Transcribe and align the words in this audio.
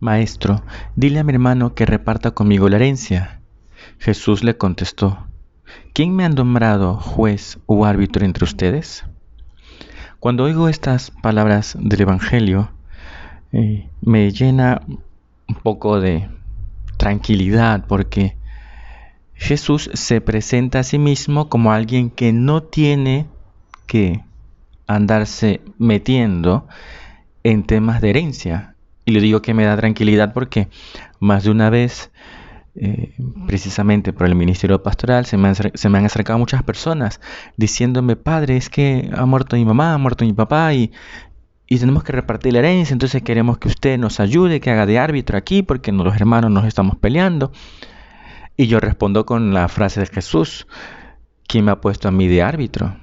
Maestro, 0.00 0.62
dile 0.94 1.18
a 1.18 1.24
mi 1.24 1.32
hermano 1.32 1.74
que 1.74 1.84
reparta 1.84 2.30
conmigo 2.30 2.68
la 2.68 2.76
herencia. 2.76 3.40
Jesús 3.98 4.44
le 4.44 4.56
contestó, 4.56 5.26
¿quién 5.92 6.14
me 6.14 6.24
ha 6.24 6.28
nombrado 6.28 6.96
juez 6.96 7.58
o 7.66 7.84
árbitro 7.84 8.24
entre 8.24 8.44
ustedes? 8.44 9.04
Cuando 10.20 10.44
oigo 10.44 10.68
estas 10.68 11.10
palabras 11.10 11.76
del 11.80 12.00
Evangelio, 12.02 12.70
eh, 13.52 13.88
me 14.00 14.30
llena 14.30 14.82
un 15.48 15.54
poco 15.56 16.00
de 16.00 16.28
tranquilidad 16.96 17.84
porque 17.88 18.36
Jesús 19.34 19.90
se 19.94 20.20
presenta 20.20 20.80
a 20.80 20.84
sí 20.84 20.98
mismo 20.98 21.48
como 21.48 21.72
alguien 21.72 22.10
que 22.10 22.32
no 22.32 22.62
tiene 22.62 23.26
que 23.86 24.22
andarse 24.86 25.60
metiendo 25.78 26.68
en 27.42 27.64
temas 27.64 28.00
de 28.00 28.10
herencia. 28.10 28.74
Y 29.08 29.10
le 29.10 29.22
digo 29.22 29.40
que 29.40 29.54
me 29.54 29.64
da 29.64 29.74
tranquilidad 29.74 30.34
porque 30.34 30.68
más 31.18 31.44
de 31.44 31.50
una 31.50 31.70
vez, 31.70 32.10
eh, 32.74 33.14
precisamente 33.46 34.12
por 34.12 34.26
el 34.26 34.34
ministerio 34.34 34.82
pastoral, 34.82 35.24
se 35.24 35.38
me, 35.38 35.48
han, 35.48 35.54
se 35.54 35.88
me, 35.88 35.96
han, 35.96 36.04
acercado 36.04 36.38
muchas 36.38 36.62
personas 36.62 37.18
diciéndome, 37.56 38.16
padre, 38.16 38.58
es 38.58 38.68
que 38.68 39.08
ha 39.16 39.24
muerto 39.24 39.56
mi 39.56 39.64
mamá, 39.64 39.94
ha 39.94 39.96
muerto 39.96 40.26
mi 40.26 40.34
papá 40.34 40.74
y, 40.74 40.92
y 41.66 41.78
tenemos 41.78 42.04
que 42.04 42.12
repartir 42.12 42.52
la 42.52 42.58
herencia, 42.58 42.92
entonces 42.92 43.22
queremos 43.22 43.56
que 43.56 43.68
usted 43.68 43.96
nos 43.96 44.20
ayude, 44.20 44.60
que 44.60 44.70
haga 44.70 44.84
de 44.84 44.98
árbitro 44.98 45.38
aquí 45.38 45.62
porque 45.62 45.90
los 45.90 46.14
hermanos 46.14 46.50
nos 46.50 46.66
estamos 46.66 46.96
peleando. 46.96 47.50
Y 48.58 48.66
yo 48.66 48.78
respondo 48.78 49.24
con 49.24 49.54
la 49.54 49.68
frase 49.68 50.00
de 50.00 50.06
Jesús, 50.06 50.66
¿quién 51.46 51.64
me 51.64 51.70
ha 51.70 51.80
puesto 51.80 52.08
a 52.08 52.10
mí 52.10 52.28
de 52.28 52.42
árbitro? 52.42 52.94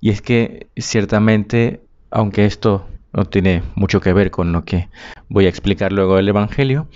Y 0.00 0.10
es 0.10 0.22
que 0.22 0.68
ciertamente, 0.76 1.80
aunque 2.12 2.44
esto 2.44 2.86
no 3.16 3.24
tiene 3.24 3.62
mucho 3.74 4.00
que 4.00 4.12
ver 4.12 4.30
con 4.30 4.52
lo 4.52 4.64
que 4.64 4.88
voy 5.28 5.46
a 5.46 5.48
explicar 5.48 5.90
luego 5.90 6.16
del 6.16 6.28
Evangelio, 6.28 6.86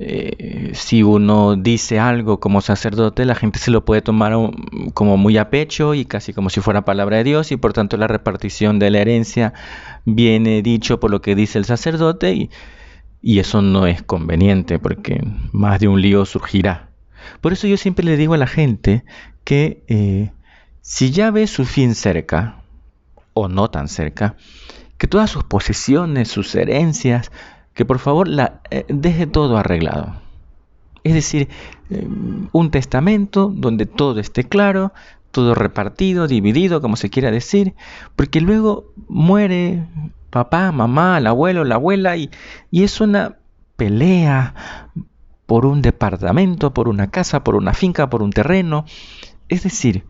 eh, 0.00 0.70
si 0.74 1.02
uno 1.02 1.56
dice 1.56 1.98
algo 1.98 2.38
como 2.38 2.60
sacerdote, 2.60 3.24
la 3.24 3.34
gente 3.34 3.58
se 3.58 3.72
lo 3.72 3.84
puede 3.84 4.02
tomar 4.02 4.32
como 4.94 5.16
muy 5.16 5.38
a 5.38 5.50
pecho 5.50 5.94
y 5.94 6.04
casi 6.04 6.32
como 6.32 6.50
si 6.50 6.60
fuera 6.60 6.84
palabra 6.84 7.16
de 7.16 7.24
Dios 7.24 7.50
y 7.50 7.56
por 7.56 7.72
tanto 7.72 7.96
la 7.96 8.06
repartición 8.06 8.78
de 8.78 8.90
la 8.90 9.00
herencia 9.00 9.54
viene 10.04 10.62
dicho 10.62 11.00
por 11.00 11.10
lo 11.10 11.20
que 11.20 11.34
dice 11.34 11.58
el 11.58 11.64
sacerdote 11.64 12.32
y, 12.34 12.50
eso 13.40 13.62
no 13.62 13.86
es 13.86 14.02
conveniente 14.02 14.78
porque 14.78 15.20
más 15.52 15.80
de 15.80 15.88
un 15.88 16.00
lío 16.00 16.24
surgirá. 16.24 16.90
Por 17.40 17.52
eso 17.52 17.66
yo 17.66 17.76
siempre 17.76 18.04
le 18.04 18.16
digo 18.16 18.34
a 18.34 18.38
la 18.38 18.46
gente 18.46 19.04
que 19.42 19.82
eh, 19.88 20.30
si 20.80 21.10
ya 21.10 21.32
ve 21.32 21.46
su 21.48 21.64
fin 21.64 21.96
cerca, 21.96 22.62
o 23.34 23.48
no 23.48 23.70
tan 23.70 23.88
cerca, 23.88 24.36
que 24.98 25.06
todas 25.06 25.30
sus 25.30 25.44
posesiones, 25.44 26.28
sus 26.28 26.54
herencias, 26.54 27.30
que 27.74 27.84
por 27.84 27.98
favor 27.98 28.28
la, 28.28 28.60
eh, 28.70 28.84
deje 28.88 29.26
todo 29.26 29.56
arreglado. 29.56 30.16
Es 31.04 31.14
decir, 31.14 31.48
eh, 31.90 32.06
un 32.52 32.70
testamento 32.70 33.52
donde 33.54 33.86
todo 33.86 34.20
esté 34.20 34.44
claro, 34.44 34.92
todo 35.30 35.54
repartido, 35.54 36.26
dividido, 36.26 36.80
como 36.80 36.96
se 36.96 37.10
quiera 37.10 37.30
decir, 37.30 37.74
porque 38.16 38.40
luego 38.40 38.92
muere 39.08 39.86
papá, 40.30 40.72
mamá, 40.72 41.18
el 41.18 41.26
abuelo, 41.26 41.64
la 41.64 41.76
abuela, 41.76 42.16
y, 42.16 42.30
y 42.70 42.82
es 42.82 43.00
una 43.00 43.36
pelea 43.76 44.54
por 45.46 45.64
un 45.64 45.80
departamento, 45.80 46.74
por 46.74 46.88
una 46.88 47.10
casa, 47.10 47.44
por 47.44 47.54
una 47.54 47.72
finca, 47.72 48.10
por 48.10 48.22
un 48.22 48.32
terreno. 48.32 48.84
Es 49.48 49.62
decir, 49.62 50.04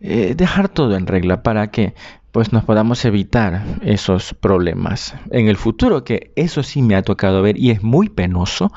eh, 0.00 0.34
dejar 0.36 0.68
todo 0.68 0.96
en 0.96 1.06
regla 1.06 1.42
para 1.42 1.70
que 1.70 1.94
pues 2.32 2.52
nos 2.52 2.64
podamos 2.64 3.04
evitar 3.04 3.62
esos 3.82 4.32
problemas 4.32 5.14
en 5.30 5.48
el 5.48 5.58
futuro, 5.58 6.02
que 6.02 6.32
eso 6.34 6.62
sí 6.62 6.80
me 6.80 6.96
ha 6.96 7.02
tocado 7.02 7.42
ver 7.42 7.58
y 7.58 7.70
es 7.70 7.82
muy 7.82 8.08
penoso 8.08 8.72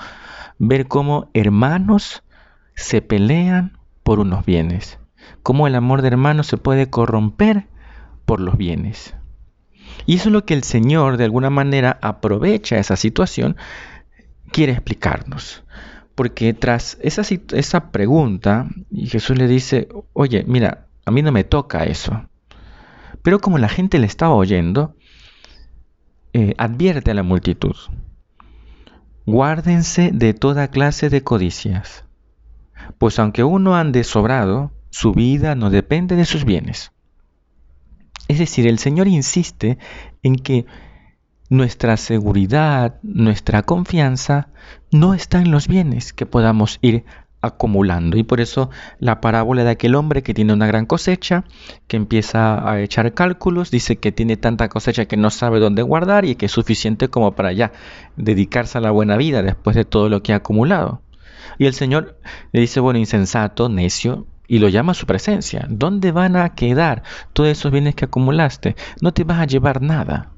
ver 0.59 0.87
cómo 0.87 1.29
hermanos 1.33 2.23
se 2.75 3.01
pelean 3.01 3.77
por 4.03 4.19
unos 4.19 4.45
bienes, 4.45 4.99
cómo 5.41 5.67
el 5.67 5.75
amor 5.75 6.01
de 6.01 6.09
hermanos 6.09 6.47
se 6.47 6.57
puede 6.57 6.89
corromper 6.89 7.67
por 8.25 8.41
los 8.41 8.57
bienes. 8.57 9.15
Y 10.05 10.15
eso 10.15 10.29
es 10.29 10.33
lo 10.33 10.45
que 10.45 10.53
el 10.53 10.63
Señor 10.63 11.15
de 11.15 11.23
alguna 11.23 11.49
manera 11.49 11.97
aprovecha 12.01 12.77
esa 12.77 12.97
situación, 12.97 13.55
quiere 14.51 14.73
explicarnos. 14.73 15.63
Porque 16.13 16.53
tras 16.53 16.97
esa, 17.01 17.23
esa 17.53 17.91
pregunta, 17.91 18.67
Jesús 18.93 19.37
le 19.37 19.47
dice, 19.47 19.87
oye, 20.13 20.43
mira, 20.45 20.87
a 21.05 21.11
mí 21.11 21.21
no 21.21 21.31
me 21.31 21.43
toca 21.45 21.85
eso. 21.85 22.27
Pero 23.25 23.39
como 23.39 23.57
la 23.57 23.69
gente 23.69 23.97
le 23.97 24.05
estaba 24.05 24.35
oyendo, 24.35 24.95
eh, 26.33 26.53
advierte 26.59 27.09
a 27.09 27.15
la 27.15 27.23
multitud, 27.23 27.75
guárdense 29.25 30.11
de 30.13 30.35
toda 30.35 30.67
clase 30.67 31.09
de 31.09 31.23
codicias, 31.23 32.05
pues 32.99 33.17
aunque 33.17 33.43
uno 33.43 33.75
ande 33.75 34.03
sobrado, 34.03 34.71
su 34.91 35.11
vida 35.11 35.55
no 35.55 35.71
depende 35.71 36.15
de 36.15 36.25
sus 36.25 36.45
bienes. 36.45 36.91
Es 38.27 38.37
decir, 38.37 38.67
el 38.67 38.77
Señor 38.77 39.07
insiste 39.07 39.79
en 40.21 40.35
que 40.35 40.67
nuestra 41.49 41.97
seguridad, 41.97 42.99
nuestra 43.01 43.63
confianza 43.63 44.49
no 44.91 45.15
está 45.15 45.39
en 45.39 45.49
los 45.49 45.67
bienes 45.67 46.13
que 46.13 46.27
podamos 46.27 46.77
ir 46.83 47.05
acumulando. 47.45 48.17
Y 48.17 48.23
por 48.23 48.41
eso 48.41 48.69
la 48.99 49.21
parábola 49.21 49.63
de 49.63 49.71
aquel 49.71 49.95
hombre 49.95 50.23
que 50.23 50.33
tiene 50.33 50.53
una 50.53 50.67
gran 50.67 50.85
cosecha, 50.85 51.43
que 51.87 51.97
empieza 51.97 52.69
a 52.69 52.81
echar 52.81 53.13
cálculos, 53.13 53.71
dice 53.71 53.97
que 53.97 54.11
tiene 54.11 54.37
tanta 54.37 54.69
cosecha 54.69 55.05
que 55.05 55.17
no 55.17 55.29
sabe 55.29 55.59
dónde 55.59 55.81
guardar 55.81 56.25
y 56.25 56.35
que 56.35 56.47
es 56.47 56.51
suficiente 56.51 57.07
como 57.09 57.35
para 57.35 57.53
ya 57.53 57.71
dedicarse 58.17 58.77
a 58.77 58.81
la 58.81 58.91
buena 58.91 59.17
vida 59.17 59.41
después 59.43 59.75
de 59.75 59.85
todo 59.85 60.09
lo 60.09 60.23
que 60.23 60.33
ha 60.33 60.37
acumulado. 60.37 61.01
Y 61.57 61.65
el 61.65 61.73
Señor 61.73 62.19
le 62.51 62.61
dice, 62.61 62.79
bueno, 62.79 62.99
insensato, 62.99 63.69
necio, 63.69 64.25
y 64.47 64.59
lo 64.59 64.69
llama 64.69 64.91
a 64.91 64.95
su 64.95 65.05
presencia. 65.05 65.65
¿Dónde 65.69 66.11
van 66.11 66.35
a 66.35 66.53
quedar 66.55 67.03
todos 67.33 67.49
esos 67.49 67.71
bienes 67.71 67.95
que 67.95 68.05
acumulaste? 68.05 68.75
No 69.01 69.13
te 69.13 69.23
vas 69.23 69.39
a 69.39 69.45
llevar 69.45 69.81
nada. 69.81 70.31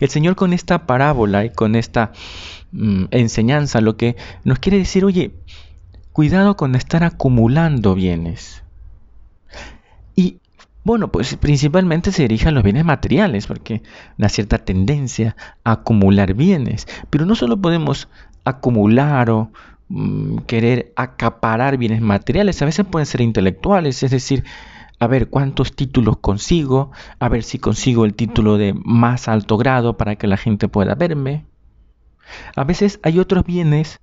El 0.00 0.08
Señor 0.08 0.36
con 0.36 0.52
esta 0.52 0.86
parábola 0.86 1.44
y 1.44 1.50
con 1.50 1.74
esta 1.74 2.12
mm, 2.72 3.06
enseñanza 3.10 3.80
lo 3.80 3.96
que 3.96 4.16
nos 4.44 4.58
quiere 4.58 4.78
decir, 4.78 5.04
oye, 5.04 5.32
cuidado 6.12 6.56
con 6.56 6.74
estar 6.74 7.04
acumulando 7.04 7.94
bienes. 7.94 8.62
Y 10.14 10.38
bueno, 10.84 11.08
pues 11.08 11.36
principalmente 11.36 12.12
se 12.12 12.22
dirige 12.22 12.48
a 12.48 12.52
los 12.52 12.64
bienes 12.64 12.84
materiales, 12.84 13.46
porque 13.46 13.82
una 14.18 14.28
cierta 14.28 14.58
tendencia 14.58 15.36
a 15.64 15.72
acumular 15.72 16.34
bienes. 16.34 16.86
Pero 17.10 17.26
no 17.26 17.34
solo 17.34 17.60
podemos 17.60 18.08
acumular 18.44 19.30
o 19.30 19.50
Mm, 19.94 20.38
querer 20.46 20.90
acaparar 20.96 21.76
bienes 21.76 22.00
materiales, 22.00 22.62
a 22.62 22.64
veces 22.64 22.86
pueden 22.86 23.04
ser 23.04 23.20
intelectuales, 23.20 24.02
es 24.02 24.10
decir, 24.10 24.42
a 24.98 25.06
ver 25.06 25.28
cuántos 25.28 25.76
títulos 25.76 26.16
consigo, 26.16 26.92
a 27.18 27.28
ver 27.28 27.42
si 27.42 27.58
consigo 27.58 28.06
el 28.06 28.14
título 28.14 28.56
de 28.56 28.72
más 28.72 29.28
alto 29.28 29.58
grado 29.58 29.98
para 29.98 30.16
que 30.16 30.26
la 30.26 30.38
gente 30.38 30.66
pueda 30.68 30.94
verme. 30.94 31.44
A 32.56 32.64
veces 32.64 33.00
hay 33.02 33.18
otros 33.18 33.44
bienes 33.44 34.00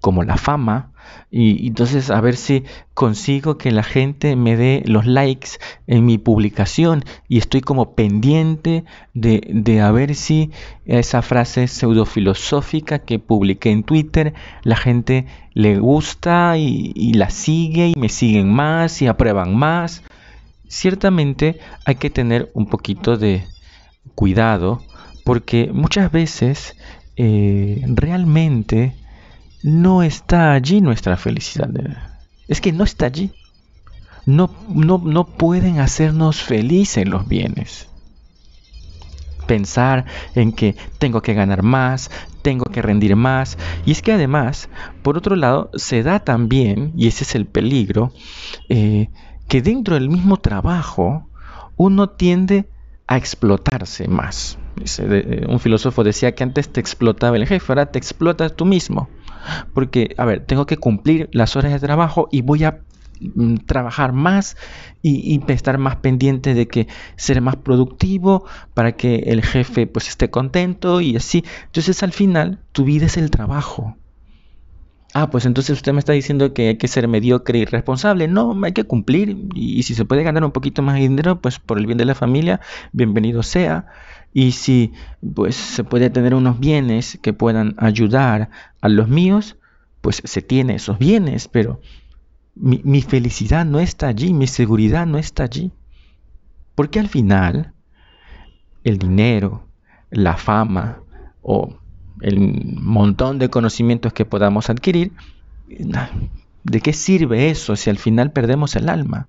como 0.00 0.22
la 0.22 0.36
fama, 0.36 0.92
y, 1.30 1.66
entonces 1.68 2.10
a 2.10 2.20
ver 2.20 2.36
si 2.36 2.64
consigo 2.94 3.58
que 3.58 3.70
la 3.70 3.82
gente 3.82 4.36
me 4.36 4.56
dé 4.56 4.82
los 4.86 5.06
likes 5.06 5.50
en 5.86 6.04
mi 6.04 6.18
publicación 6.18 7.04
y 7.28 7.38
estoy 7.38 7.60
como 7.60 7.94
pendiente 7.94 8.84
de, 9.14 9.46
de 9.52 9.80
a 9.80 9.90
ver 9.90 10.14
si 10.14 10.50
esa 10.84 11.22
frase 11.22 11.68
pseudofilosófica 11.68 13.00
que 13.00 13.18
publiqué 13.18 13.70
en 13.70 13.82
Twitter 13.82 14.34
la 14.62 14.76
gente 14.76 15.26
le 15.52 15.78
gusta 15.78 16.58
y, 16.58 17.12
la 17.14 17.30
sigue 17.30 17.88
y 17.88 17.98
me 17.98 18.08
siguen 18.08 18.52
más 18.52 19.00
y 19.00 19.06
aprueban 19.06 19.56
más. 19.56 20.02
Ciertamente 20.68 21.58
hay 21.86 21.94
que 21.94 22.10
tener 22.10 22.50
un 22.52 22.66
poquito 22.66 23.16
de 23.16 23.44
cuidado 24.14 24.82
porque 25.24 25.70
muchas 25.72 26.12
veces 26.12 26.76
eh, 27.16 27.82
realmente 27.86 28.94
no 29.62 30.02
está 30.02 30.52
allí 30.52 30.80
nuestra 30.80 31.16
felicidad. 31.16 31.70
Es 32.48 32.60
que 32.60 32.72
no 32.72 32.84
está 32.84 33.06
allí. 33.06 33.32
No, 34.24 34.50
no, 34.68 34.98
no 34.98 35.24
pueden 35.24 35.78
hacernos 35.78 36.42
felices 36.42 37.08
los 37.08 37.28
bienes. 37.28 37.88
Pensar 39.46 40.04
en 40.34 40.52
que 40.52 40.74
tengo 40.98 41.22
que 41.22 41.34
ganar 41.34 41.62
más, 41.62 42.10
tengo 42.42 42.64
que 42.64 42.82
rendir 42.82 43.14
más. 43.14 43.56
Y 43.84 43.92
es 43.92 44.02
que 44.02 44.12
además, 44.12 44.68
por 45.02 45.16
otro 45.16 45.36
lado, 45.36 45.70
se 45.74 46.02
da 46.02 46.18
también, 46.20 46.92
y 46.96 47.06
ese 47.06 47.24
es 47.24 47.36
el 47.36 47.46
peligro, 47.46 48.12
eh, 48.68 49.08
que 49.48 49.62
dentro 49.62 49.94
del 49.94 50.10
mismo 50.10 50.38
trabajo 50.38 51.28
uno 51.76 52.08
tiende 52.08 52.68
a 53.06 53.16
explotarse 53.16 54.08
más. 54.08 54.58
Eh, 54.98 55.46
un 55.48 55.60
filósofo 55.60 56.04
decía 56.04 56.34
que 56.34 56.42
antes 56.42 56.68
te 56.68 56.80
explotaba 56.80 57.36
el 57.36 57.46
jefe, 57.46 57.64
ahora 57.68 57.86
te 57.86 57.98
explotas 57.98 58.54
tú 58.54 58.64
mismo. 58.64 59.08
Porque, 59.74 60.14
a 60.18 60.24
ver, 60.24 60.44
tengo 60.44 60.66
que 60.66 60.76
cumplir 60.76 61.28
las 61.32 61.56
horas 61.56 61.72
de 61.72 61.78
trabajo 61.78 62.28
y 62.32 62.42
voy 62.42 62.64
a 62.64 62.80
mm, 63.20 63.58
trabajar 63.66 64.12
más 64.12 64.56
y, 65.02 65.40
estar 65.48 65.78
más 65.78 65.96
pendiente 65.96 66.52
de 66.54 66.66
que 66.66 66.88
ser 67.16 67.40
más 67.40 67.56
productivo 67.56 68.44
para 68.74 68.92
que 68.92 69.16
el 69.26 69.42
jefe 69.42 69.86
pues 69.86 70.08
esté 70.08 70.30
contento 70.30 71.00
y 71.00 71.16
así. 71.16 71.44
Entonces 71.66 72.02
al 72.02 72.12
final 72.12 72.58
tu 72.72 72.84
vida 72.84 73.06
es 73.06 73.16
el 73.16 73.30
trabajo. 73.30 73.96
Ah, 75.14 75.30
pues 75.30 75.46
entonces 75.46 75.76
usted 75.76 75.92
me 75.92 75.98
está 75.98 76.12
diciendo 76.12 76.52
que 76.52 76.68
hay 76.68 76.76
que 76.76 76.88
ser 76.88 77.08
mediocre 77.08 77.58
y 77.58 77.64
responsable. 77.64 78.28
No, 78.28 78.58
hay 78.64 78.72
que 78.72 78.84
cumplir 78.84 79.48
y, 79.54 79.82
si 79.82 79.94
se 79.94 80.04
puede 80.04 80.22
ganar 80.22 80.44
un 80.44 80.52
poquito 80.52 80.82
más 80.82 80.96
de 80.96 81.02
dinero, 81.02 81.40
pues 81.40 81.58
por 81.58 81.78
el 81.78 81.86
bien 81.86 81.98
de 81.98 82.04
la 82.04 82.14
familia, 82.14 82.60
bienvenido 82.92 83.42
sea. 83.42 83.86
Y 84.34 84.52
si 84.52 84.92
pues 85.34 85.56
se 85.56 85.84
puede 85.84 86.10
tener 86.10 86.34
unos 86.34 86.60
bienes 86.60 87.18
que 87.22 87.32
puedan 87.32 87.74
ayudar 87.78 88.50
a 88.80 88.88
los 88.88 89.08
míos, 89.08 89.56
pues 90.02 90.20
se 90.24 90.42
tiene 90.42 90.74
esos 90.74 90.98
bienes, 90.98 91.48
pero 91.48 91.80
mi, 92.54 92.82
mi 92.84 93.00
felicidad 93.00 93.64
no 93.64 93.80
está 93.80 94.08
allí, 94.08 94.34
mi 94.34 94.46
seguridad 94.46 95.06
no 95.06 95.18
está 95.18 95.44
allí. 95.44 95.72
Porque 96.74 97.00
al 97.00 97.08
final 97.08 97.72
el 98.84 98.98
dinero, 98.98 99.66
la 100.10 100.36
fama 100.36 101.00
o 101.42 101.76
el 102.20 102.38
montón 102.80 103.38
de 103.38 103.50
conocimientos 103.50 104.12
que 104.12 104.24
podamos 104.24 104.70
adquirir, 104.70 105.12
¿de 106.64 106.80
qué 106.80 106.92
sirve 106.92 107.50
eso 107.50 107.76
si 107.76 107.90
al 107.90 107.98
final 107.98 108.32
perdemos 108.32 108.76
el 108.76 108.88
alma? 108.88 109.28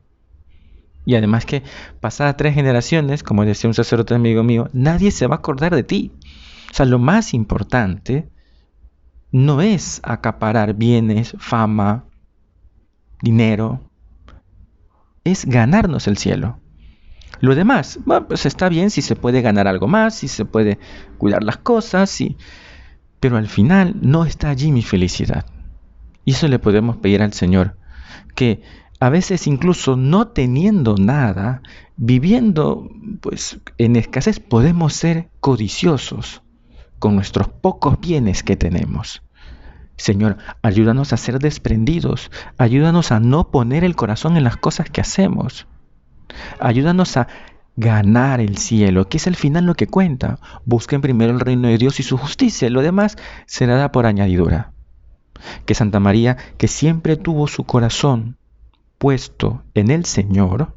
Y 1.05 1.15
además 1.15 1.45
que 1.45 1.63
pasadas 2.01 2.35
tres 2.35 2.53
generaciones, 2.53 3.23
como 3.23 3.45
decía 3.45 3.69
un 3.69 3.73
sacerdote 3.73 4.13
amigo 4.13 4.43
mío, 4.43 4.69
nadie 4.73 5.11
se 5.11 5.25
va 5.27 5.35
a 5.35 5.39
acordar 5.39 5.73
de 5.73 5.83
ti. 5.83 6.11
O 6.69 6.73
sea, 6.73 6.85
lo 6.85 6.99
más 6.99 7.33
importante 7.33 8.29
no 9.31 9.61
es 9.61 10.01
acaparar 10.03 10.73
bienes, 10.73 11.33
fama, 11.39 12.05
dinero, 13.21 13.89
es 15.23 15.45
ganarnos 15.45 16.07
el 16.07 16.17
cielo. 16.17 16.59
Lo 17.39 17.55
demás, 17.55 17.99
bueno, 18.05 18.27
pues 18.27 18.45
está 18.45 18.67
bien 18.67 18.89
si 18.89 19.01
se 19.01 19.15
puede 19.15 19.41
ganar 19.41 19.67
algo 19.67 19.87
más, 19.87 20.15
si 20.15 20.27
se 20.27 20.45
puede 20.45 20.79
cuidar 21.17 21.43
las 21.43 21.57
cosas, 21.57 22.09
si 22.09 22.35
pero 23.19 23.37
al 23.37 23.47
final 23.47 23.95
no 24.01 24.25
está 24.25 24.49
allí 24.49 24.71
mi 24.71 24.83
felicidad. 24.83 25.45
Y 26.25 26.31
eso 26.31 26.47
le 26.47 26.59
podemos 26.59 26.97
pedir 26.97 27.21
al 27.21 27.33
Señor, 27.33 27.77
que 28.35 28.61
a 28.99 29.09
veces 29.09 29.47
incluso 29.47 29.95
no 29.95 30.27
teniendo 30.27 30.95
nada, 30.97 31.61
viviendo 31.95 32.89
pues 33.21 33.59
en 33.77 33.95
escasez, 33.95 34.39
podemos 34.39 34.93
ser 34.93 35.29
codiciosos 35.39 36.41
con 36.99 37.15
nuestros 37.15 37.47
pocos 37.47 37.99
bienes 37.99 38.43
que 38.43 38.55
tenemos. 38.55 39.21
Señor, 39.97 40.37
ayúdanos 40.61 41.11
a 41.11 41.17
ser 41.17 41.39
desprendidos, 41.39 42.31
ayúdanos 42.57 43.11
a 43.11 43.19
no 43.19 43.49
poner 43.49 43.83
el 43.83 43.95
corazón 43.95 44.37
en 44.37 44.43
las 44.43 44.57
cosas 44.57 44.89
que 44.89 45.01
hacemos. 45.01 45.67
Ayúdanos 46.59 47.17
a 47.17 47.27
ganar 47.77 48.41
el 48.41 48.57
cielo, 48.57 49.07
que 49.07 49.17
es 49.17 49.27
al 49.27 49.35
final 49.35 49.65
lo 49.65 49.75
que 49.75 49.87
cuenta. 49.87 50.39
Busquen 50.65 50.99
primero 50.99 51.31
el 51.31 51.39
reino 51.39 51.69
de 51.69 51.77
Dios 51.77 51.99
y 51.99 52.03
su 52.03 52.17
justicia, 52.17 52.69
lo 52.69 52.81
demás 52.81 53.15
será 53.45 53.77
da 53.77 53.91
por 53.91 54.05
añadidura. 54.05 54.73
Que 55.65 55.75
Santa 55.75 55.99
María, 55.99 56.35
que 56.57 56.67
siempre 56.67 57.15
tuvo 57.15 57.47
su 57.47 57.63
corazón 57.63 58.37
puesto 58.97 59.63
en 59.75 59.91
el 59.91 60.05
Señor, 60.05 60.75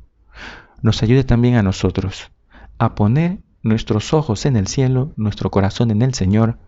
nos 0.82 1.02
ayude 1.02 1.24
también 1.24 1.56
a 1.56 1.62
nosotros 1.62 2.30
a 2.78 2.94
poner 2.94 3.38
nuestros 3.62 4.12
ojos 4.14 4.46
en 4.46 4.56
el 4.56 4.66
cielo, 4.66 5.12
nuestro 5.16 5.50
corazón 5.50 5.90
en 5.90 6.02
el 6.02 6.14
Señor 6.14 6.58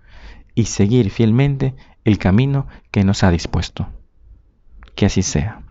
y 0.55 0.65
seguir 0.65 1.11
fielmente 1.11 1.75
el 2.05 2.19
camino 2.19 2.67
que 2.91 3.05
nos 3.05 3.23
ha 3.23 3.31
dispuesto. 3.31 3.89
Que 4.95 5.07
así 5.07 5.23
sea. 5.23 5.62